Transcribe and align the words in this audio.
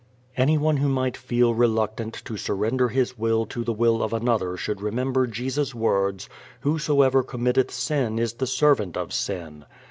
Anyone 0.35 0.77
who 0.77 0.89
might 0.89 1.15
feel 1.15 1.53
reluctant 1.53 2.15
to 2.25 2.35
surrender 2.35 2.89
his 2.89 3.19
will 3.19 3.45
to 3.45 3.63
the 3.63 3.71
will 3.71 4.01
of 4.01 4.13
another 4.13 4.57
should 4.57 4.81
remember 4.81 5.27
Jesus' 5.27 5.75
words, 5.75 6.27
"Whosoever 6.61 7.21
committeth 7.21 7.69
sin 7.69 8.17
is 8.17 8.33
the 8.33 8.47
servant 8.47 8.97
of 8.97 9.13
sin." 9.13 9.63